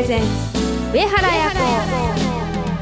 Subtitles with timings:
[0.00, 0.26] presents
[0.94, 1.50] 上原彩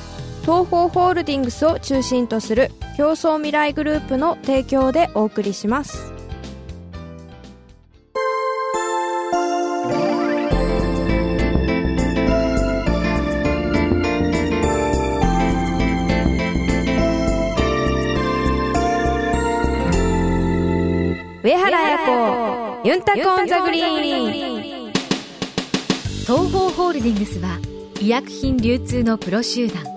[0.47, 6.13] 東方ホールディングスを中心とする競争未来グループの提供でお送りします。
[21.43, 24.93] 上原彩子ユンタクオンザグリーン。
[26.21, 27.59] 東方ホールディングスは
[27.99, 29.96] 医薬品流通のプロ集団。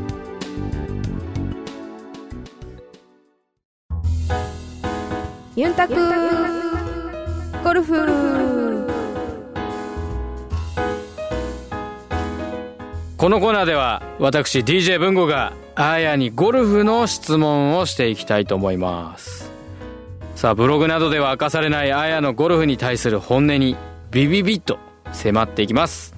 [5.61, 5.93] ユンタク。
[7.63, 7.93] ゴルフ。
[13.15, 19.51] このコーナーでは私 DJ 文吾があやにゴルフの質問をしていきたいと思います。
[20.33, 23.77] さあブログなどでは明かされないあやのゴルフに対する本音に
[24.09, 24.79] ビビビッと
[25.11, 26.15] 迫っていきます。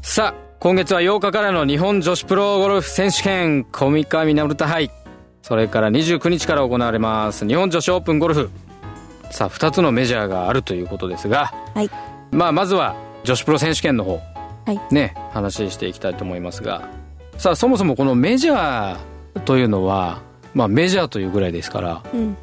[0.00, 4.92] さあ今月は8日からの日本女子プロゴルフ選手権コミカミナルタ杯
[5.42, 8.48] それから29日から行われます日本女子オープンゴルフ。
[9.36, 11.90] さあ2つのメジャーがあるということですが、はい。
[12.30, 14.18] まあまずは女子プロ選手権の方
[14.64, 14.80] はい。
[14.90, 16.88] ね話していきたいと思いますが
[17.36, 20.22] さあそもそもこのメジャーというのは
[20.54, 22.34] まあメジャーというぐらいですからうん。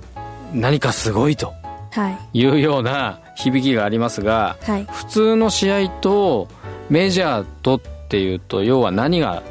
[0.54, 1.52] 何かすごいと
[1.90, 2.40] はい。
[2.40, 4.86] いうような響きがありますがはい。
[4.92, 6.48] 普通の試合と
[6.92, 9.42] メジャーとっていうと要は何が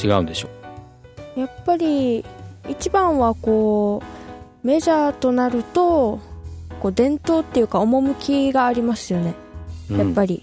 [0.00, 0.48] 違うんでしょ
[1.36, 2.24] やっぱり
[2.68, 4.00] 一番はこ
[4.64, 6.20] うメジャーとなると
[6.82, 9.34] こう伝統っていうか趣がありますよね。
[9.88, 10.42] う、やっぱり、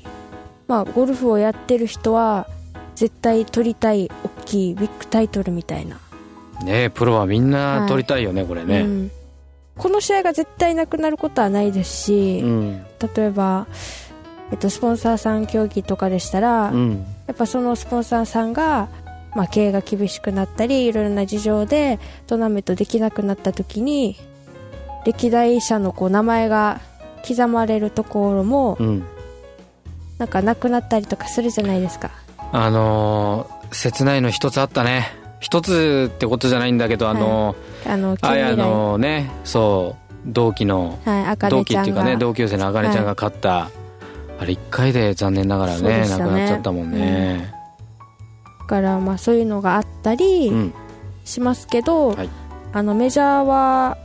[0.69, 2.47] まあゴルフをやってる人は
[2.95, 5.99] 絶対取りたい大きいビッグタイトルみたいな、
[6.61, 9.11] りねえプロはみんな取りたいよね、これね、うん、
[9.77, 12.85] この試合が絶対なくなることはないですし、うん。
[13.15, 13.67] 例えば、
[14.53, 17.05] えっと、スポンサーさん競技とかでしたら、うん。
[17.27, 18.87] やっぱそのスポンサーさんが、
[19.35, 24.17] まあ、経営が厳しくなったりいろいろな事情でトーナメントできなくなった時に
[25.05, 26.81] 歴代者のこう名前が
[27.27, 29.05] 刻まれるところもうん。
[30.17, 32.11] なんかなくなったりとかするじゃないですか。
[32.51, 35.13] あのー切ないの一つあったね。
[35.39, 37.55] 一つってことじゃないんだけどあの
[37.85, 38.69] あのー、あや近未来。
[38.69, 43.69] のねそう同期のはい同期っていうかね同級生のあかねちゃんが勝った、
[44.39, 46.09] あれ1回で残念ながらねね。
[46.09, 47.53] 亡くなっちゃったもんね。
[48.61, 50.73] だからまあそういうのがあったりうん。
[51.23, 52.29] しますけど、はい。
[52.73, 53.97] あのメジャーは、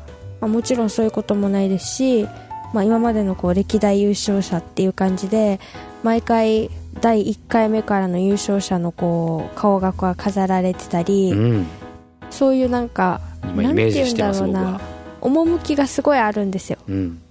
[0.44, 2.28] まあ、もちろんそういうこともないですし、
[2.74, 5.58] まあ、今までのこう歴代優勝者っていう感じで
[6.02, 11.66] 毎回第1回目からの優勝者のこう顔がこう飾られてたり、うん。
[12.30, 14.80] そういうなんかなんて言うん僕だろうはな
[15.22, 16.78] 趣がすごいあるんですよ。
[16.88, 17.22] うん。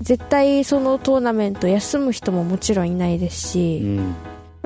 [0.00, 3.96] 絶対そのトーナメント休む人ももちろんいないですし、うん。
[3.96, 4.02] や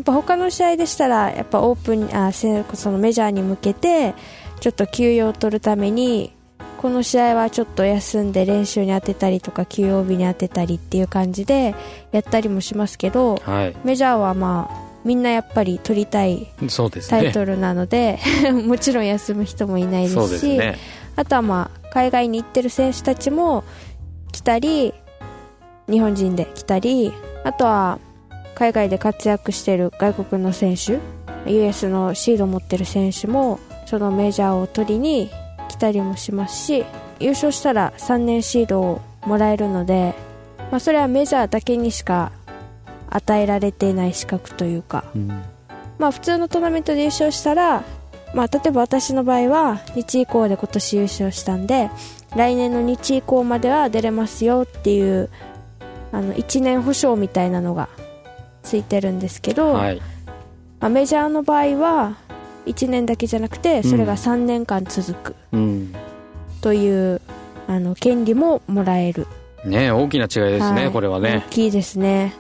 [0.01, 4.15] っぱ他の試合でしたらやっぱオープンあせそのメジャーに向けて
[4.61, 6.33] ちょっと休養を取るために
[6.81, 11.75] この試合はちょっと休んで練習に当てたりとか休養日に当てたりっていう感じで
[12.11, 13.77] やったりもしますけどはい。
[13.85, 16.47] メジャーはまあみんなやっぱり取りたい
[17.11, 18.19] タイトルなので、
[18.67, 20.79] もちろん休む人もいないですしね。
[21.17, 23.63] あとはまあ海外に行ってる選手たちも
[24.33, 24.95] 来たり
[25.87, 27.13] 日本人で来たり
[27.45, 27.99] あとは
[28.55, 30.99] 海外で活躍してる外国の選手
[31.51, 35.31] US のシードを持ってる選手もそのメジャーを取りに
[35.71, 36.85] 来たりもしますし
[37.21, 40.15] 優勝したら3年シードをもらえるので、
[40.71, 42.33] まあ、それはメジャーだけにしか
[43.09, 45.29] 与えられていない資格というか、うん。
[45.99, 47.85] まあ普通のトーナメントで優勝したら、
[48.35, 51.91] まあ例えば私の場合は日以降で今年優勝したんで、
[52.37, 55.29] 来年の日以降までは出れますよっていう、
[56.13, 57.89] あの1年保証みたいなのが
[58.63, 60.01] ついてるんですけど、はい。
[60.79, 62.17] まあ、メジャーの場合は
[62.73, 65.37] 1年だけじゃなくてそれが3年間続く。
[65.53, 65.95] うん。
[66.61, 67.21] という、
[67.67, 69.27] あの権利ももらえる。
[69.65, 70.91] ね大きな違いですね、はい。
[70.91, 71.45] これはね。
[71.49, 72.35] 大きいですね。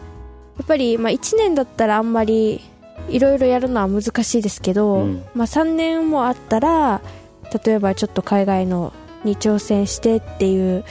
[0.58, 2.60] やっぱり、まあ、1年だったらあんまり
[3.08, 5.24] いろいろやるのは難しいですけど、うん。
[5.34, 7.00] まあ、3年もあったら
[7.64, 8.92] 例えばちょっと海外の
[9.24, 10.84] に挑戦してっていう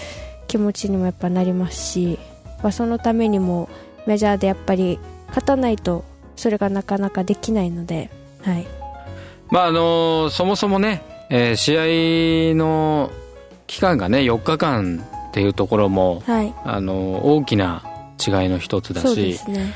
[0.47, 2.19] 気持ちにもやっぱなりますし、
[2.62, 3.69] まあ、そのためにも
[4.06, 6.03] メジャーでやっぱり勝たないと
[6.35, 8.09] それがなかなかできないので、
[8.42, 8.68] はい、
[9.51, 13.12] まああのそもそもね、えー試合の
[13.68, 17.84] 期間がね4日間っていうところも、はい、あの大きな
[18.25, 19.74] 違いの一つだしすね。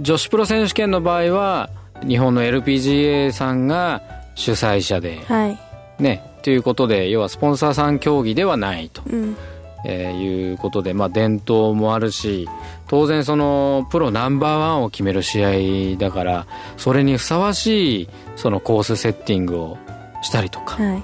[0.00, 1.70] 女子プロ選手権の場合は
[2.06, 4.02] 日本の LPGA さんが
[4.34, 5.58] 主催者ではい、
[5.98, 9.36] ねということで要はスポンサーさん競技ではないと、うん、
[9.84, 12.48] えーいうことで、まあ、伝統もあるし
[12.88, 16.46] 当然そのプロナンバーワンを決める試合だから
[16.76, 19.78] それにふさわしいそのコースセッティングを
[20.22, 21.02] したりとかはい、っ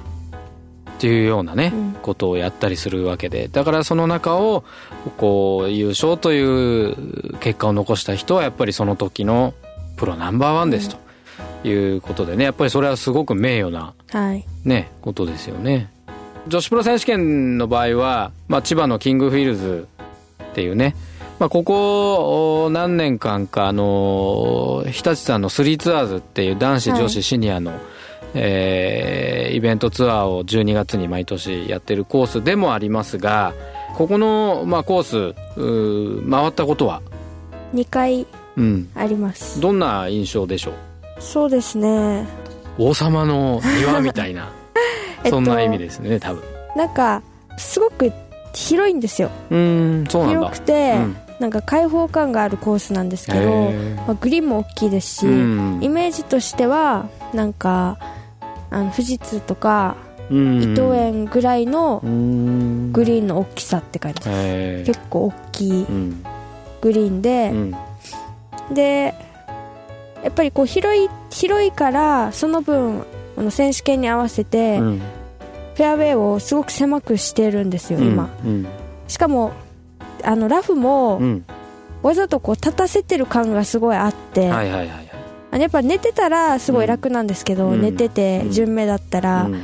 [0.99, 1.93] ていうようなね、うん。
[2.03, 4.65] ことをやったりするわけでだからその中を
[5.17, 9.55] こう優勝という結果を残した人はやっぱりその時の
[9.97, 10.97] プロナンバーワンですと
[11.69, 15.91] いうことでねやっぱりそれはすごく名誉なはい、ねことですよね
[16.49, 19.87] 女子プロ選手権の場合は、まあ、千葉のキングフィールズ
[20.43, 20.95] っていうね、
[21.39, 27.73] まあ、ここお何年間かあの日立さんのスリーツアーズっていう男子はい女子シニアの、
[28.35, 33.53] えーイベントツアーを12月に毎年やってるコースでもありますが
[33.97, 35.35] ここの、まあ、コース
[36.31, 37.03] 回ったことは、
[37.75, 39.61] 2回うん、あります。
[39.61, 40.75] どんな印象でしょう？
[41.21, 42.27] そうですね。
[42.79, 44.51] 王様の庭みたいな
[45.25, 46.43] えっとそんな意味ですね多分。
[46.77, 47.23] なんか
[47.59, 48.13] すごく
[48.55, 49.31] 広いんですよ。
[49.51, 50.41] うーんそうなんだ。
[50.41, 51.17] 広くて、うん。
[51.41, 53.73] なんか開放感があるコースなんですけど、
[54.07, 55.81] まあ、グリーンも大きいですし、うん。
[55.83, 57.99] イメージとしてはなんか
[58.71, 59.97] あの富士通とか
[60.31, 60.63] うん。
[60.63, 62.93] 伊藤園ぐらいのうん。
[62.93, 66.25] グリーンの大きさって感じです、結構大きいうん。
[66.81, 67.75] グリーンうで、ん。
[68.73, 69.15] で
[70.23, 73.05] やっぱりこう広い広いからその分
[73.43, 74.99] あの選手権に合わせて、うん。
[75.75, 78.31] フェアウェイをすごく狭くしてるんですよ、今。
[78.45, 78.67] うん。
[79.09, 79.53] しかも
[80.23, 81.45] あのラフも、うん。
[82.03, 87.83] わざとこう立たせてる感がすごいあって、はいはいはいやっぱ寝てたらすごい楽なんですけど、うん。
[87.83, 89.63] 寝てて順目だったら、うん。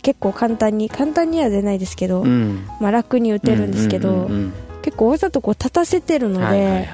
[0.00, 2.66] 結構簡単に簡単には出ないですけど、うん。
[2.80, 4.28] まあ、楽に打てるんですけど、
[4.80, 6.88] 結構わざとこう立たせてるので、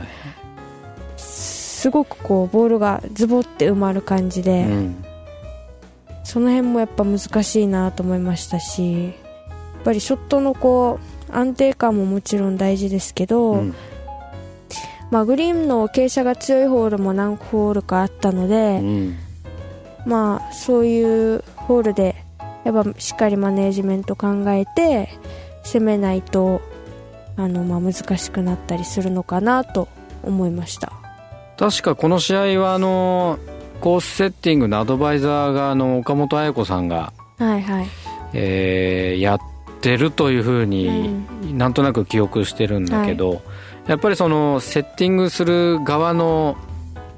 [1.16, 5.04] すごくこうボールがズボって埋まる感じで、うん
[6.28, 9.10] その辺もやっぱ難しいなと思いましたしや
[9.80, 13.74] っぱりショットのこう安定感ももちろん大事ですけど、うん。
[15.10, 19.16] まあ、グリーンの傾斜が強いホールも何ホールかあったので、うん。
[20.04, 22.14] まあそういうホールで
[22.64, 25.08] やっぱしっかりマネージメント考えて
[25.64, 26.60] 攻めないと
[27.38, 29.88] あの、まあ、難しくなったりするのかなと
[30.22, 30.92] 思いました。
[31.56, 33.38] 確かこの試合はあの
[33.80, 37.86] コースセッティングのアドバイザーがあの岡本綾子さんが、はいはい。
[38.34, 39.38] えーやっ
[39.80, 41.24] てるというふうに
[41.56, 43.42] なんとなく記憶してるんだけど、
[43.86, 46.56] やっぱりそのセッティングする側の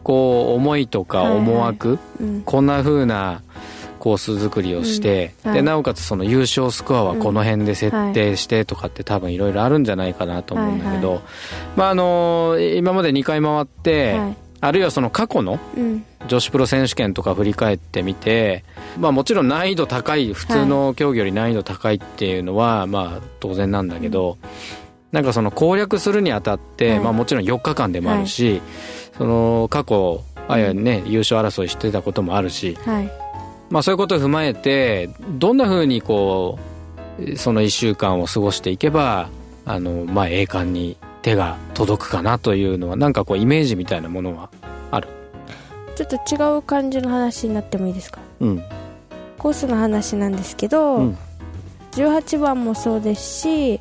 [0.03, 1.39] こう思いとかはいはい。
[1.39, 2.43] 思惑、うん。
[2.43, 3.43] こんな風な
[3.99, 5.51] コース作りをして、うん。
[5.53, 5.61] はい。
[5.61, 11.21] でなおかつその優勝スコアはこの辺で設定してとかって多分いろいろあるんじゃないかなと思うんだけど、はい
[11.77, 16.05] まああの今まで2回回って、はいあるいはその過去のうん。
[16.29, 18.63] 女子プロ選手権とか振り返ってみて、
[18.99, 24.37] まあ、もちろん難易度高い普通の競技より難易度高いっていうのはまあ当然なんだけど、
[25.13, 27.01] なんかその攻略するにあたって、はい。
[27.01, 28.61] まあ、もちろん4日間でもあるし、
[29.17, 33.11] その過去あやね、優勝争いしてたこともあるし、はい。
[33.71, 36.59] まあ、そういうことを踏まえてどんなふうにこ
[37.21, 39.31] うその1週間を過ごしていけば
[39.65, 44.51] あの、まあ、栄冠に手が届くかなというのはなんかこうイメージみたいなものは
[44.91, 45.09] ある？
[45.97, 48.21] ちょっと違う感じの話になってもいいですか？
[48.41, 48.63] うん。
[49.39, 51.19] コースの話なんですけど、うん。
[51.93, 53.81] 18番もそうですし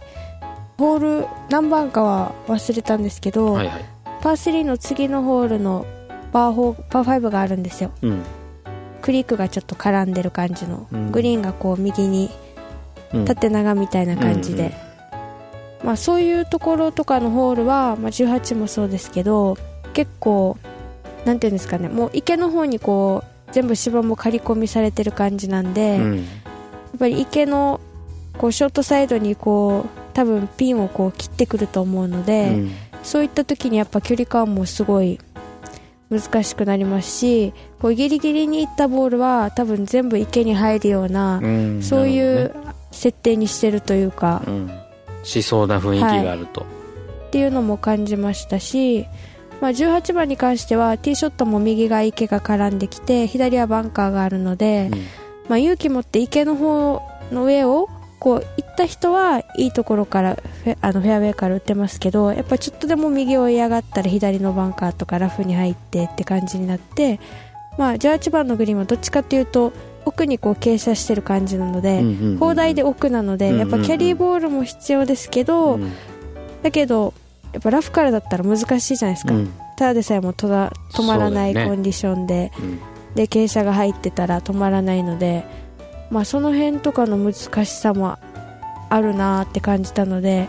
[0.77, 3.85] ホール何番かは忘れたんですけど、はいはい。
[4.21, 5.85] パー3の次のホールの
[6.33, 7.91] パー4パー5があるんですよ。
[8.01, 8.23] うん。
[9.01, 11.11] クリークがちょっと絡んでる感じの、うん。
[11.11, 12.29] グリーンがこう右に
[13.13, 13.25] うん。
[13.25, 14.73] 縦長みたいな感じで、
[15.83, 19.57] まあ、そういうところとかのホールは、まあ、18もそうですけど
[19.93, 20.57] 結構
[21.25, 26.17] なんていうんですかねもう池の方にこう全部芝も刈り込みされてる感じなんで、うん。
[26.17, 26.23] や
[26.95, 27.79] っぱり池の
[28.37, 32.71] こうショートサイドにこう多分ピンをこう切ってくると思うので、うん。
[33.03, 35.19] そういった時にやっぱ距離感もすごい
[36.09, 41.81] 難しくなりますしこうギリギリに行ったボールは多分全部池に入るような、うん。
[41.81, 42.53] そういう
[42.91, 44.78] 設定にしてるというか、うん
[45.23, 46.65] しそうな雰囲気があると、
[47.27, 49.05] っていうのも感じましたし、
[49.61, 54.99] まあ、18番に関してはティーショットも右が池が絡んできて左はバンカーがあるので、うん。
[55.49, 67.19] まあ、勇気持って池の方の上をこう行った人はいいところからフェあのフェアウェイから打ってますけどやっぱちょっとでも右を嫌がったら左のバンカーとかラフに入ってって感じになって、
[67.77, 69.73] まあ、18番のグリーンはどっちかというと
[70.09, 72.03] 奥にこう傾斜してる感じなので、
[72.39, 75.91] 砲台で奥なので、やっぱキャリーボールも必要ですけど、うん。
[76.61, 77.13] だけど
[77.53, 79.53] やっぱラフからだったら難しいじゃないですか、うん。
[79.77, 82.79] ただでさえもとだ止まらないコンディションで、うん。
[83.15, 85.43] で傾斜が入ってたら止まらないので、
[86.11, 88.17] まあ、その辺とかの難しさも
[88.89, 90.45] あるなーって感じたのでや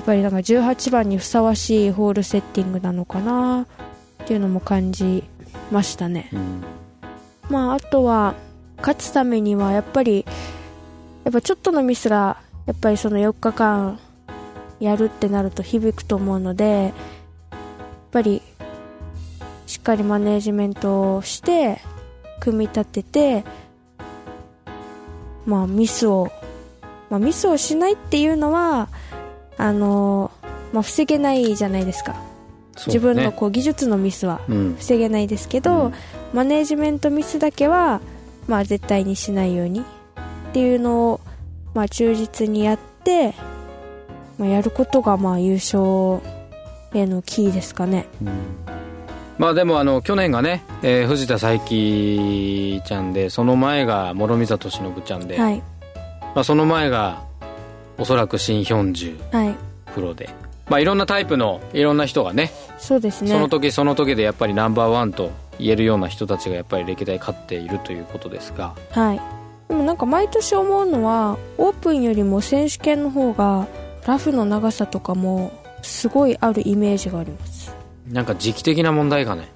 [0.00, 3.66] っぱりなんか18番にふさわしいホールセッティングなのかな
[4.22, 5.24] っていうのも感じ
[5.70, 6.64] ましたね、うん。
[7.48, 8.34] まあ、あとは
[8.78, 10.24] 勝つためにはやっぱり
[11.24, 13.98] やっぱちょっとのミスがやっぱりその4日間
[14.80, 16.64] やるってなると響くと思うので
[17.50, 17.60] やっ
[18.12, 18.42] ぱり
[19.66, 21.80] しっかりマネージメントをして
[22.40, 23.44] 組み立てて
[25.44, 26.30] まあミスを、
[27.10, 28.88] まあ、ミスをしないっていうのは
[29.56, 30.30] あの
[30.72, 32.14] まあ、防げないじゃないですか、
[32.86, 34.76] 自分のこう技術のミスはうん。
[34.78, 35.94] 防げないですけど、うん。
[36.32, 38.00] マネージメントミスだけは、
[38.48, 39.80] まあ、絶対にしないように。
[39.80, 39.84] っ
[40.52, 41.20] ていうのを、
[41.74, 43.34] まあ、忠実にやって、
[44.38, 46.20] まあ、やることがまあ優勝
[46.94, 48.06] へのキーですかね。
[49.36, 55.62] まあでもあの去年がね、えー藤田佐伯ちゃんでその前が諸見里しのぶちゃんで、はい、
[56.34, 57.22] まあ、その前が
[57.98, 59.54] おそらくシン・ヒョンジュはい、
[59.94, 60.28] プロで、
[60.68, 63.30] まあ、いろんなタイプのいろんな人がねそうですね。
[63.30, 69.38] その時その時でやっぱりナンバーワンと言えるような人たちがやっぱり歴代勝っているということですがはい。
[69.68, 73.66] でもなんか毎年思うのは、オープンよりも選手権の方が、
[74.06, 77.74] ラフの長さとかも、すごいあるイメージがあります。
[78.10, 79.48] なんか時期的な問題かね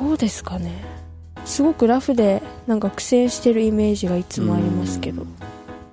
[0.00, 0.82] どうですかね。
[1.44, 5.26] すごくラフで、なんか苦戦してるイメージがいつもありますけど。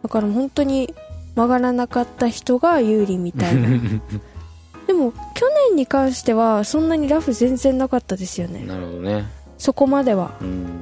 [0.02, 0.94] だから本当に
[1.36, 3.68] 曲がらなかった人が有利みたいな。
[4.88, 8.64] でも、去年に関しては、そんなにラフ全然なかったですよね。
[8.66, 9.26] なるほどね
[9.58, 10.32] そこまでは。
[10.42, 10.82] うん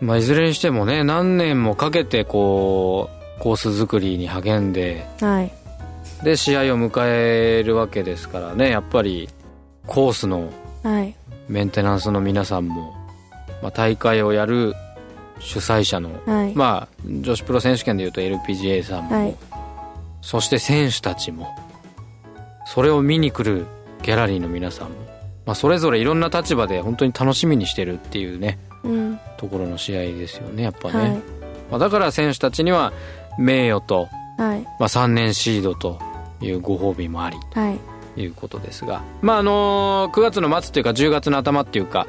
[0.00, 5.52] まあいずれにしてもね何年もかけてこうコース作りに励んではい。
[6.22, 9.28] で試合を迎えるわけですからねやっぱり
[9.86, 10.50] コースの
[10.82, 11.14] はい。
[11.48, 12.94] メンテナンスの皆さんも、
[13.62, 14.74] まあ、大会をやる
[15.40, 16.54] 主催者の、はい。
[16.54, 19.36] まあ女子プロ選手権でいうと LPGA さんも、はい。
[20.20, 21.48] そして選手たちも
[22.66, 23.66] それを見に来る
[24.02, 24.94] ギャラリーの皆さんも、
[25.48, 29.18] まあ、それぞれいろんな立場で本当に楽しみにしてるっていうねうん。
[29.38, 31.10] ところの試合ですよねやっぱね、はい。
[31.70, 32.92] まあ、だから選手たちには
[33.38, 34.60] 名誉と、はい。
[34.60, 35.98] まあ、3年シードと
[36.42, 37.78] いうご褒美もありはい。
[38.14, 42.06] ということですがまああの9月の末というか10月の頭っていうか、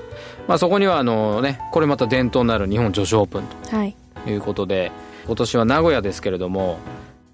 [0.50, 3.96] まあ、そこにはあのねこれまた伝統のある日本女子オープンはい。
[4.26, 4.92] ということで
[5.28, 6.78] 今年は名古屋ですけれども、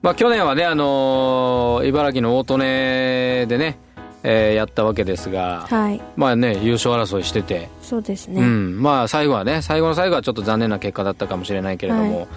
[0.03, 3.79] まあ、去年はねあの茨城の大利根でね、
[4.27, 6.01] えーやったわけですが、はい。
[6.15, 8.41] まあね優勝争いしててそうですね。
[8.41, 12.27] うん、まあ最後はね最後の最後はちょっと残念な結果だったかもしれないけれども、はい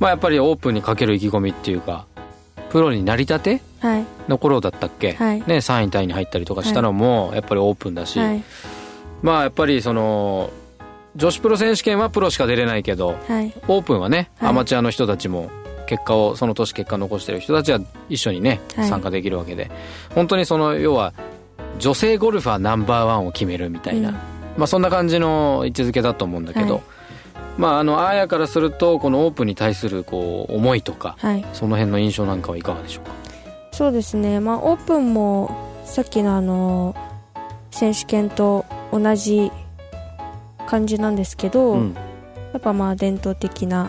[0.00, 2.06] まあやっぱりオープンにかける意気込みっていうか
[2.70, 4.06] プロになりたてはい。
[4.28, 8.42] の頃だったっけ、はいね、3位タイに入ったりとかしたのもやっぱりオープンだし、はい。
[9.22, 10.50] まあやっぱりその
[11.16, 13.52] 女子プロ選手権はプロしか出れないけどはい。
[13.68, 15.50] オープンはね、はいアマチュアの人たちも
[15.88, 18.88] 結果をその年結果残してる人たちは一緒にね、はい。
[18.88, 19.70] 参加できるわけで。
[20.14, 21.14] 本当にその要は
[21.78, 24.14] 女性ゴルファーナンバーワンを決めるみたいな、うん。
[24.58, 26.82] まあそんな感じの位置づけだと思うんだけど、はい。
[27.56, 31.44] まああのあーやからするとこのオープンに対するこう思いとかはい。
[31.54, 33.12] その辺の印象なんかはいかがでしょうか？
[33.72, 34.40] そうですね。
[34.40, 35.54] まあ、オープンも、
[35.84, 36.96] さっきのあの、
[37.70, 39.52] 選手権と同じ
[40.66, 41.94] 感じなんですけど、うん。
[42.52, 43.88] やっぱまあ伝統的な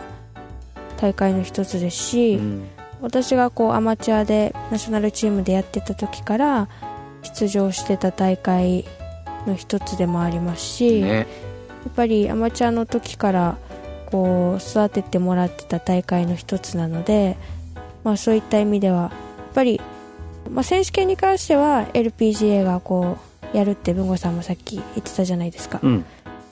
[1.00, 2.68] 大会の一つですし、うん。
[3.00, 6.68] 私がこうアマチュアでナショナルチームでやってた時から
[7.22, 8.84] 出場してた大会
[9.46, 11.26] の一つでもありますし、やね
[11.88, 13.56] っぱりアマチュアの時から
[14.06, 17.36] こう育ててもらってた大会の一つなので、
[18.04, 19.10] まあ、そういった意味ではやっ
[19.54, 19.80] ぱり、
[20.50, 23.18] まあ、選手権に関しては LPGA がこ
[23.52, 26.04] うやるって文吾さんもさっき言ってたじゃないですか、うん。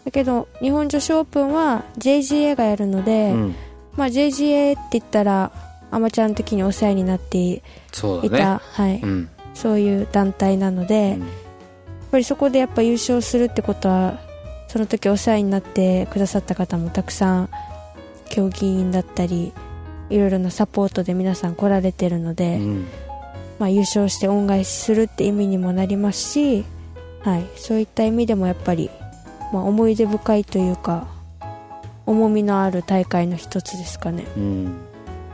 [0.05, 3.55] だけど日本女子オープンは JGA がやるので、うん
[3.99, 5.51] まあ、JGA って言ったら
[5.91, 7.63] アマチュアの時にお世話になってい
[8.31, 9.01] た、はい。
[9.03, 9.29] うん。
[9.55, 11.19] そういう団体なので、やっ
[12.13, 14.21] ぱりそこでやっぱ優勝するってことは
[14.69, 17.49] その時お世話になってくださった方もたくさん
[18.31, 19.53] 競技員だったり
[20.11, 22.87] いろいろなサポートで皆さん来られてるので、うん。
[23.59, 26.65] まあ、優勝して恩返しするって意味にもなりますし、
[27.25, 28.91] はい、そういった意味でもやっぱり、
[29.53, 31.09] まあ、思い出深いというか
[32.09, 34.27] 重みのある大会の一つですかね。
[34.37, 34.77] うん。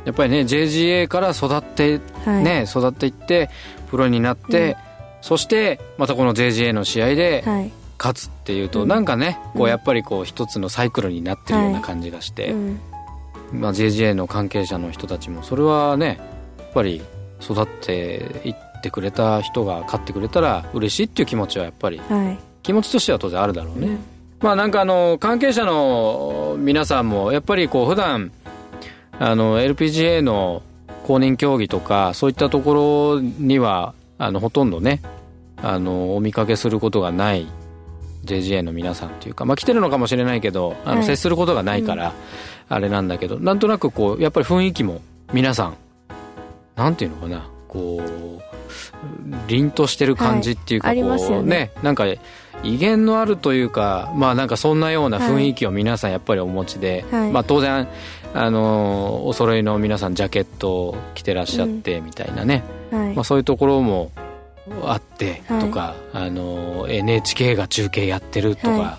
[0.05, 3.49] やっぱりね JGA から育ってはい、ね、育っていって
[3.91, 4.77] プロになって、うん。
[5.23, 7.71] そしてまたこの JGA の試合ではい。
[7.97, 8.89] 勝つっていうと、うん。
[8.89, 9.65] なんかねこうん。
[9.67, 12.81] うやっぱりこう一つのサイクルになってるような感じがして、うん。
[13.53, 16.19] まあ、JGA の関係者の人たちもそれはね
[16.59, 17.03] やっぱり
[17.41, 22.39] 育っていってくれた人が勝ってくれたら嬉しいっていう気持ちはやっぱりはい。
[22.65, 23.99] 気持ちとしては当然あるだろうね。
[24.45, 28.31] うんまあなんかあの関係者の皆さんもやっぱりこう普段
[29.19, 30.63] あの LPGA の
[31.05, 35.01] 公認競技とかそういったところにはあのほとんどね
[35.57, 37.47] あのお見かけすることがない
[38.25, 41.05] JGA の皆さんというかまあ来てるのかもしれないけどあのはい。
[41.07, 42.13] 接することがないから
[42.69, 45.03] あれなんだけど、なんとなくこうやっぱり雰囲気も
[45.35, 45.77] 皆さん
[46.77, 51.73] なんていうのかなこう凛としてる感じっていうか、こうよね。
[51.83, 52.05] なんか
[52.63, 57.31] 威厳のあるというかまあなんかそんなような雰囲気を皆さんやっぱりお持ちで、はい。
[57.31, 57.89] まあ当然
[58.33, 63.15] あのお揃いの皆さんジャケットを着てらっしゃってみたいなね、はい。
[63.15, 64.13] まあ、そういうところも
[64.85, 65.61] あってはい。
[65.61, 68.99] とか、あの NHK が中継やってるとか、は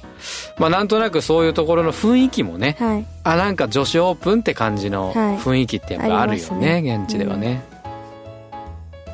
[0.58, 3.05] まあなんとなくそういうところの雰囲気もね、はい。
[3.24, 5.38] あなんか女子オープンって感じのはい。
[5.38, 6.98] 雰囲気ってやっぱあるよね,、ね。
[6.98, 7.63] 現地ではね、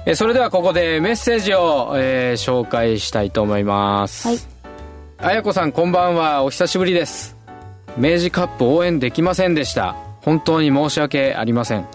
[0.03, 4.27] えそれではここでメッセージを、えー紹介したいと思います。
[4.27, 4.38] はい。
[5.20, 6.44] あやこさんこんばんは。
[6.44, 7.37] お久しぶりです。
[7.98, 9.96] 明治カップ応援できませんでした。
[10.22, 11.85] 本当に申し訳ありません。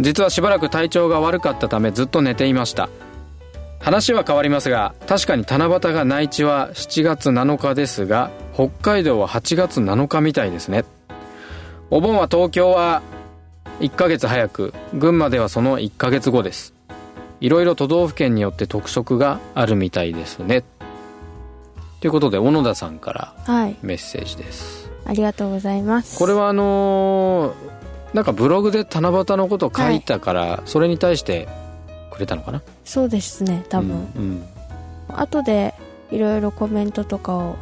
[0.00, 2.88] 実はしばらく体調が悪かったためずっと寝ていました。
[3.78, 10.86] 話は変わりますが確かに七夕が内地は7月7日ですが北海道は8月7日みたいですね。
[11.90, 13.02] お盆は東京は
[13.80, 16.72] 1ヶ月早く群馬ではその1ヶ月後です
[17.40, 20.64] いろいろ都道府県によって特色があるみたいですね。
[22.00, 23.76] ということで小野田さんからはい。
[23.82, 24.90] メッセージです。
[25.06, 26.18] ありがとうございます。
[26.18, 27.74] これはあのー
[28.14, 31.48] なんかブログで七夕のことを書いたから、それに対して
[32.12, 32.62] くれたのかな？
[32.84, 34.44] そうですね多分、うん
[35.08, 35.74] 後で
[36.12, 37.56] いろいろコメントとかを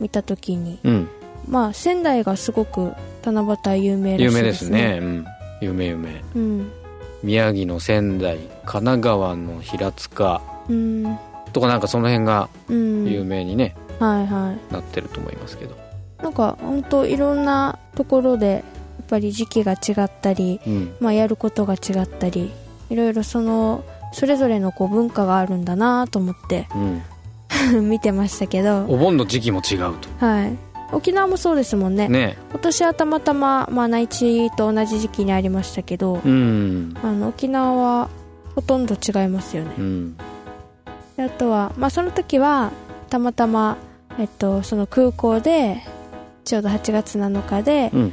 [0.00, 1.08] 見た時にうん、うん
[1.48, 2.92] まあ仙台がすごく
[3.24, 5.26] 七夕有名らしい有名でですすね、うん、
[5.60, 6.24] 有名有名。
[6.34, 6.72] うん
[7.24, 11.18] 宮城の仙台神奈川の平塚うん。
[11.52, 13.06] とかなんかその辺がうん。
[13.06, 14.72] 有名にね、はいはい。
[14.72, 15.76] なってると思いますけど、
[16.22, 20.96] なんか本当いろんなところでやっぱり時期が違ったり、うん。
[21.00, 22.52] まあ、やることが違ったり
[22.90, 26.68] いろいろそのそれぞれのこう文化があるんだなと思って
[27.72, 30.08] うん、 見てましたけど、お盆の時期も違うと。
[30.18, 30.56] はい、
[30.94, 32.08] 沖縄もそうですもんね。
[32.08, 32.36] ね。
[32.50, 36.94] 今年はたまたま、まあ、内地と同じ時期にありましたけど、うん。
[37.02, 38.08] あの沖縄は
[38.54, 39.74] ほとんど違いますよね。
[39.78, 40.16] うん。
[41.16, 42.72] であとは、まあ、その時は
[43.10, 43.76] たまたま、
[44.18, 45.82] えっと、その空港で
[46.44, 48.12] ちょうど8月7日で、うん。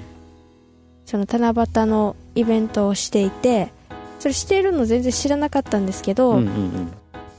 [1.05, 3.73] その七夕のイベントをしていて
[4.19, 6.93] それしているの全然知らなかったんですけど、うんうん。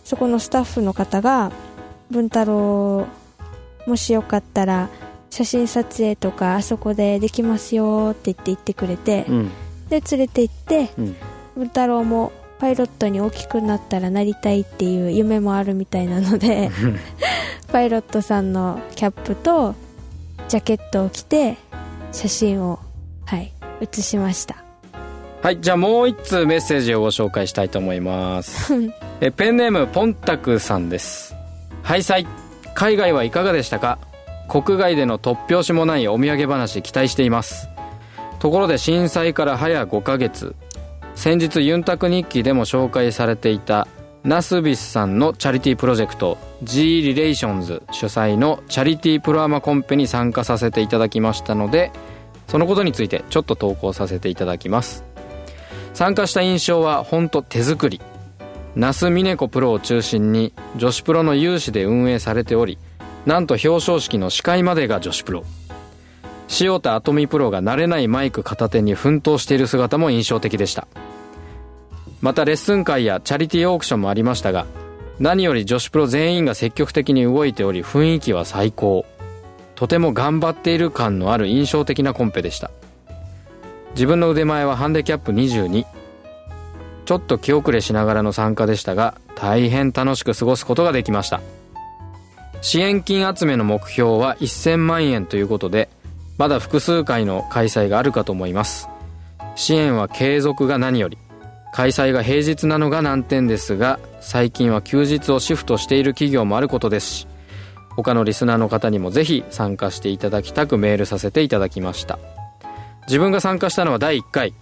[0.05, 1.53] そこのスタッフの方が
[2.11, 3.07] 文太郎
[3.87, 4.89] もしよかったら
[5.33, 9.51] 写真撮影とかあそこでできますよって言って言ってくれて、うん。
[9.89, 11.17] で連れて行ってうん。
[11.57, 16.71] 文太郎もパイロットに大きくなったらなりたいっていう夢もあるみたいなので
[17.73, 19.75] パイロットさんのキャップと
[20.49, 21.57] ジャケットを着て
[22.13, 22.79] 写真を
[23.25, 24.57] はい写しました。
[25.43, 28.73] はいじゃあもう一通メッセージをご紹介したいと思います。
[29.23, 31.35] えペンネームポンタクさんです。
[31.83, 32.27] ハイサイ
[32.75, 33.99] 海外はいかがでしたか？
[34.53, 37.71] 国外での突拍子もないお土産話期待しています。
[38.39, 40.55] ところで震災から早5ヶ月。
[41.15, 43.89] 先日ユンタク日記でも紹介されていた
[44.25, 51.91] ナスビスさんのチャリティープロジェクト G リレーションズ主催のチャリティープロアマコンペに参加させていただきましたので
[52.47, 55.03] そのことについてちょっと投稿させていただきます。
[55.95, 58.03] 参加した印象は本当手作り。
[58.77, 62.79] 那須峰子プロを中心に女子プロの有志で運営されており
[63.27, 65.45] なんと表彰式の司会までが女子プロ。
[66.61, 70.87] 塩田跡美プロが慣れないマイク片手に奮闘している姿も印象的でした。
[72.21, 74.67] またレッスン会やチャリティーオークションもありましたが
[75.19, 79.07] 何より女子プロ全員が積極的に動いており雰囲気は最高。
[79.75, 82.71] とても頑張っている感のある印象的なコンペでした。
[83.95, 85.85] 自分の腕前はハンデキャップ22
[87.05, 91.41] ちょっと気遅れしながらの参加でしたが大変楽しく過ごすことができました。
[92.63, 95.89] 支援金集めの目標は1000万円ということで
[96.39, 98.89] まだ複数回の開催があるかと思います。
[99.55, 101.19] 支援は継続が何より
[101.75, 107.27] 開催が平日なのが難点ですが最近は休日をシフトしている企業もあることですし
[107.97, 112.19] 他のリスナーの方にもぜひ参加していただきたくメールさせていただきました。
[113.07, 114.55] 自分が参加したのは第1回。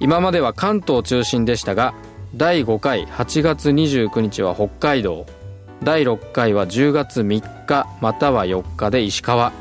[0.00, 1.92] 今までは関東中心でしたが
[2.34, 5.26] 第5回8月29日は北海道。
[5.82, 9.52] 第6回は10月3日または4日で石川。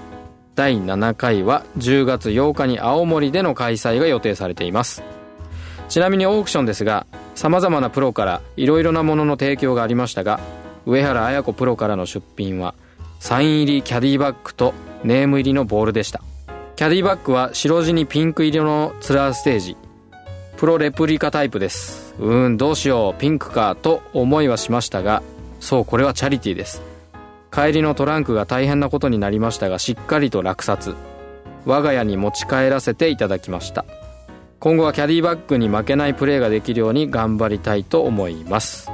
[0.55, 5.03] 第7回は10月8日に青森での開催が予定されています。
[5.87, 10.39] ちなみにオークションですがさまざまなプロからいろいろなものの提供がありましたが
[10.85, 12.73] 上原綾子プロからの出品は
[13.19, 16.21] サイン入りキャディバッグとネーム入りのボールでした。
[16.75, 19.77] キャディバッグは白地にピンク色のツアーステージ。
[20.57, 22.15] プロレプリカタイプです。
[22.19, 25.21] うーんどうしようピンクかと思いはしましたが
[25.59, 26.81] そうこれはチャリティーです。
[27.51, 30.95] 帰りのトランクが大変なことになりましたがしっかりと落札。
[31.65, 33.85] 我が家に持ち帰らせていただきました。
[34.59, 38.89] 今後はキャディバッグに負けないプレーができるように頑張りたいと思います。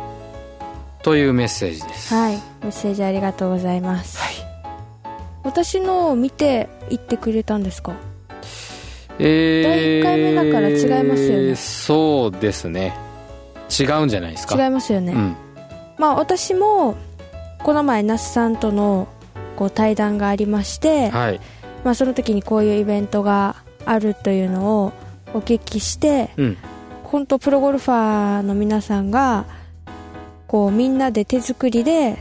[1.04, 2.14] というメッセージです。
[2.14, 4.34] はいメッセージありがとうございます、はい。
[5.44, 7.94] 私のを見て言ってくれたんですか？
[9.20, 11.56] えー、第一回目だから違いますよね。
[11.56, 12.96] そうですね。
[13.70, 14.62] 違うんじゃないですか。
[14.64, 15.36] 違いますよね、うん
[15.98, 16.96] まあ私も
[17.64, 19.08] この前那須さんとの
[19.56, 21.40] こう対談がありまして、はい。
[21.84, 24.94] まあ、その時にこういうイベントがあるというのを
[25.34, 26.58] お聞きしてうん。
[27.04, 29.46] 本当プロゴルファーの皆さんが
[30.48, 32.18] こうみんなで手作りで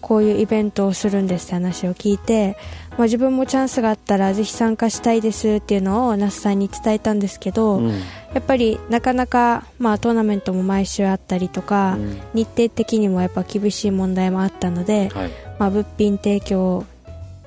[0.00, 2.56] こういうイベントをするんですって話を聞いて、
[2.96, 7.90] まあ、自分もチャンスがあったらぜひ参加したいですっていうのを那須さんに伝えたんですけど、うん。
[7.90, 12.20] やっぱりなかなか、まあ、トーナメントも毎週あったりとか、うん。
[12.34, 15.30] 日程的にもやっぱ厳しい問題もあったので、はい。
[15.58, 16.84] まあ、物品提供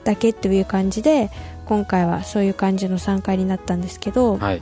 [0.03, 1.29] だけという感じで
[1.65, 4.61] 今回はそういう感じの参加になったんですけど、はい。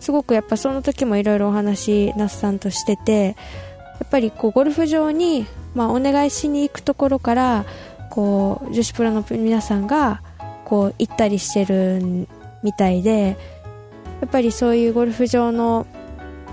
[0.00, 3.32] すごくやっぱその時もいろいろお話那須さんとしててや
[4.04, 7.64] っぱりこうゴルフ場に、まあ、お願いしに行くところから
[8.16, 10.22] こう女子プロの皆さんが
[10.64, 12.26] こう行ったりしてる
[12.62, 13.36] みたいで
[14.22, 15.86] やっぱりそういうゴルフ場の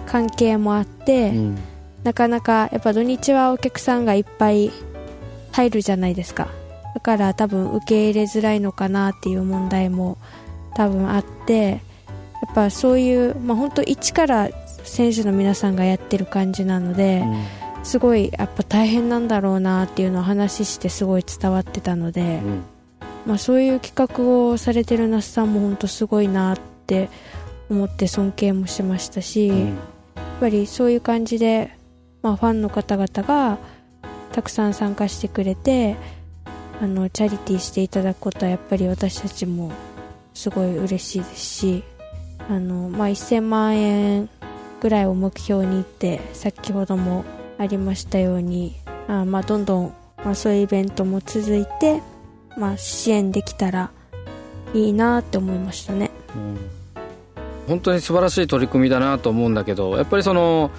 [0.05, 1.57] 関係もあって、うん。
[2.03, 4.71] なかなかやっぱ土日はお客さんがいっぱい
[5.53, 6.49] 入るじゃないですか。
[6.93, 10.17] だから多分受け入れづらいのかなっていう問題も
[10.75, 11.81] 多分あって
[12.43, 14.49] やっぱそういう、まあ、本当一から
[14.83, 17.23] 選手の皆さんがやってる感じなので、
[17.83, 22.63] すごいやっぱ大変なんだろうなっていうのを話してすごい伝わってたので、うん。
[23.25, 27.09] まあ、そういう企画をされてる那須さんも本当すごいなって
[27.69, 29.67] 思って尊敬もしましたし、うん。
[29.67, 29.75] やっ
[30.39, 31.77] ぱりそういう感じで、
[32.21, 33.57] まあ、ファンの方々が
[34.31, 35.95] たくさん参加してくれて
[36.81, 39.71] あのチャリティーしていただくことはやっぱり私たちも
[40.33, 41.83] すごい嬉しいですし
[42.49, 44.29] あの、まあ、1000万円
[44.81, 47.23] ぐらいを目標にって先ほども
[47.57, 48.75] ありましたように。
[49.07, 52.01] あまあどんどん、まあ、そういうイベントも続いて、
[52.57, 53.91] まあ、支援できたら
[54.73, 56.11] いいなって思いましたね。
[57.67, 60.71] 本当に素晴らしい取り組みだなと思うんだけどやっぱりその、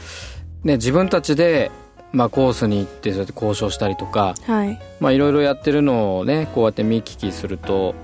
[0.64, 1.70] ね、自分たちで、
[2.12, 7.94] まあ、コースに行ってそうやって交渉したりとかはい、まあいろいろやってるのをねこうやって見聞きすると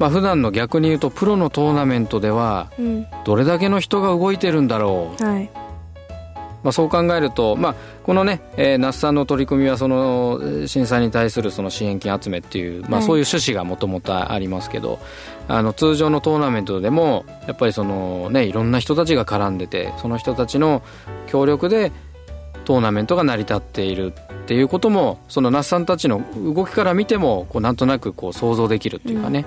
[0.00, 3.06] まあ普段の逆に言うとプロのトーナメントではうん。
[3.24, 5.61] どれだけの人が動いてるんだろう、はい
[6.62, 13.02] まあ、そう考えると、まあ、このね、えー、那須さんの取り組みはそのえー震災に対するその支援金集めっていう、まあ、はい。
[13.02, 14.98] そういう趣旨がもともとありますけど、
[15.48, 20.82] あの通常のトーナメントでもやっぱりその、ね、いろんな人たちが絡んでてその人たちの
[21.26, 21.92] 協力で
[22.64, 29.46] トーナメントが成り立っているっていうこともその那須さんたちの動きから見てもこうなんとなくこう想像できるっていうかね、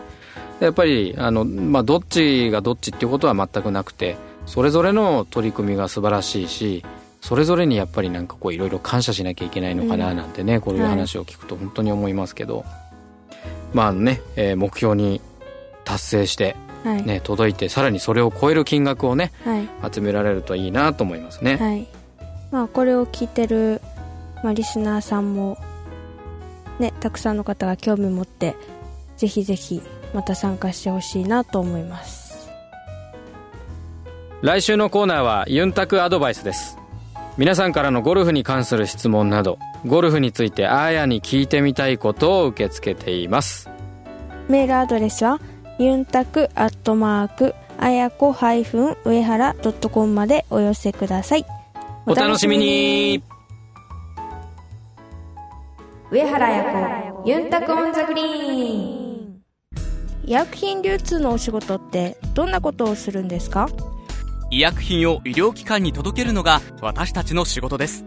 [0.60, 6.84] やっぱりあの、まあ、どっちがどっちっていうことは全くなくてそれぞれの取り組みが素晴らしいし
[7.25, 12.63] それぞれにやっぱりなんかこういろいろ感謝しなきゃいけないのかななんてね、こういう話を聞くと本当に思いますけど、
[13.73, 15.21] まあね、えー目標に
[15.85, 19.67] 達成して、はい、ね、届いてさらにそれを超える金額をねはい。
[19.91, 21.57] 集められるといいなと思いますね。
[21.57, 21.88] はい。
[22.51, 23.81] まあ、これを聞いてる、
[24.43, 25.57] まあ、リスナーさんも、
[26.77, 28.55] ね、たくさんの方が興味持って
[29.17, 29.81] ぜひぜひ
[30.13, 32.51] また参加してほしいなと思います。
[34.43, 36.77] 来週のコーナーはユンタクアドバイスです
[37.38, 43.69] 皆さんからのゴルフに関する質問などゴルフについてあーやに聞いてみたいことを受け付けています。
[44.48, 45.39] メールアドレスは
[45.78, 49.56] ユンタクアットマークあやこ上原
[49.91, 51.45] .com までお寄せください。
[52.06, 53.21] お楽しみに。
[56.12, 56.63] 上原彩
[57.24, 59.41] 子ユンタクオンザグリーン。
[60.24, 63.67] 医薬品流通のお仕事ってどんなことをするんですか？
[64.56, 68.06] 医薬品を医療機関に届けるのが私たちの仕事です。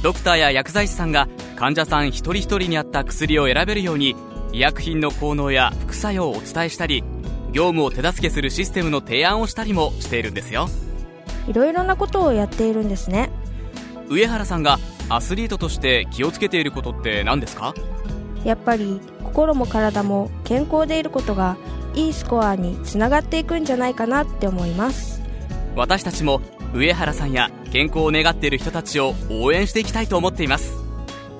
[0.00, 1.26] ドクターや薬剤師さんが
[1.56, 4.14] 患者さん一人一人に合った薬を選べるように
[4.52, 7.02] 医薬品の効能や副作用をお伝えしたり
[7.50, 10.68] 業務を手助けするシステムの提案をしたりもしているんですよ。
[11.48, 13.30] いろいろなことをやっているんですね。
[14.08, 17.74] 上原さんがアスリートとして気をつけていることって何ですか？
[18.44, 21.56] やっぱり心も体も健康でいることが
[21.96, 25.25] いいスコアにつながっていくんじゃないかなって思います
[25.76, 26.40] 私たちも
[26.74, 30.72] 上原さんや健康を願っている人たちを応援していきたいと思っています。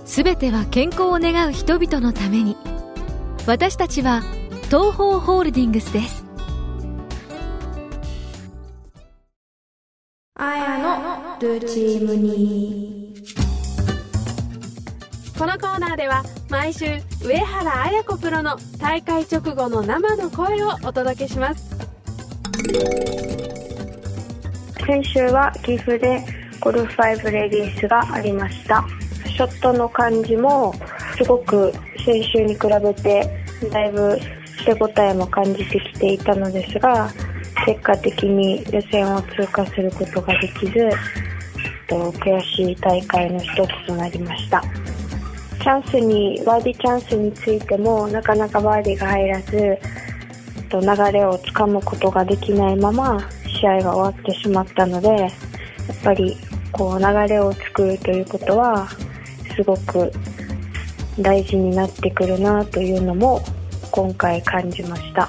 [0.04, 2.56] すべては健康を願う人々のために。
[3.46, 4.22] 私たちは
[4.66, 6.24] 東方ホールディングスです。
[10.34, 13.06] あやのルーチームに。
[15.38, 16.86] このコーナーでは毎週
[17.22, 21.76] 上原綾子プロの大会直後の生の声をお届けします
[24.86, 26.22] 先週は岐阜で
[26.60, 28.84] ゴルフ5レディースがありました。
[29.26, 30.72] ショットの感じも
[31.18, 31.72] すごく
[32.04, 34.18] 先週に比べてだいぶ
[34.64, 37.10] 手応えも感じてきていたのですが
[37.66, 40.88] 結果的に予選を通過することができず
[41.88, 44.62] 悔しい大会の一つとなりました。
[45.58, 49.78] チャンスにバーディーチャンスについてもなかなかバーディーが入らず
[50.70, 53.18] 流れをつかむことができないまま
[53.58, 55.30] 試合が終わってしまったのでやっ
[56.02, 56.36] ぱり
[56.72, 58.88] こう流れを作るということは
[59.56, 60.12] すごく
[61.18, 63.42] 大事になってくるなというのも
[63.90, 65.28] 今回感じました。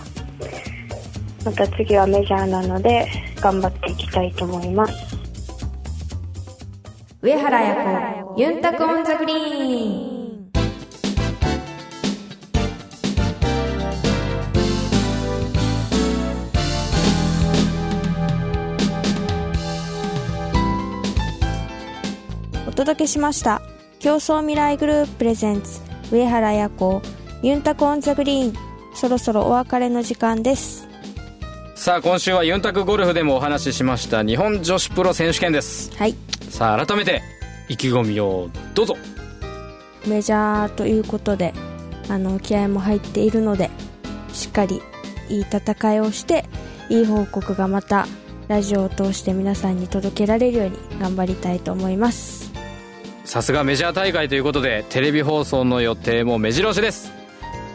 [1.45, 3.07] また次はメジャーなので
[3.39, 4.93] 頑張っていきたいと思います。
[7.21, 10.26] 上原彩子ユンタクオンザグリーン。
[22.77, 23.63] 届けしました。
[23.99, 27.01] 共創未来グループ presents 上原彩子
[27.41, 28.53] ユンタク on the green。
[28.93, 30.87] そろそろお別れの時間です。
[31.73, 35.91] さあ今週はユンタクゴルフでもお話ししました日本女子プロ選手権です。
[35.97, 36.15] はい。
[36.51, 37.23] さあ改めて
[37.67, 38.95] 意気込みをどうぞ。
[40.05, 41.55] メジャーということで
[42.09, 43.71] あの気合も入っているので
[44.33, 44.83] しっかり
[45.29, 46.45] いい戦いをして
[46.89, 48.05] いい報告がまた
[48.47, 52.36] ラジオを通して皆さんに届けられるように頑張りたいと思います
[53.27, 57.11] さすがメジャー大会ということでテレビ放送の予定も目白押しです、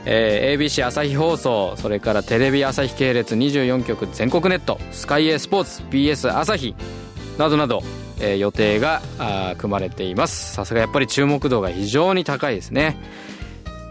[0.07, 6.75] えー ABC 朝日放送それからテレビ朝日系列24局全国ネットスカイ A スポーツ BS 朝日
[7.37, 7.83] などなど、
[8.19, 9.03] えー予定が
[9.59, 10.55] 組まれています。
[10.55, 12.97] さすがやっぱり注目度が非常に高いですね。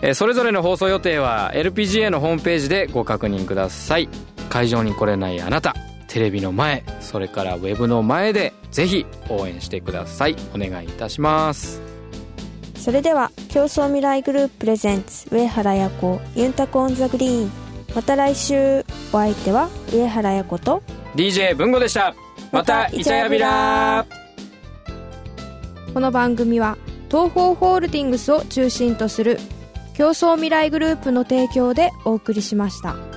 [0.01, 4.09] えーそれぞれの放送予定は LPGA のホームページでご確認ください。
[4.49, 5.75] 会場に来れないあなた。
[6.11, 10.35] テレビの前それからウェブの前でぜひ応援してください。
[10.53, 11.81] お願いいたします。
[12.75, 17.51] それでは競争未来グループ presents 上原彩子ユンタク on the green。
[17.95, 20.83] また来週お相手は上原彩子と
[21.15, 22.13] DJ 文吾でした。
[22.51, 24.05] またイチャヤビラ。
[25.93, 26.77] この番組は
[27.09, 29.39] 東方ホールディングスを中心とする
[29.93, 33.10] 競争未来グループの提供でお送りしました。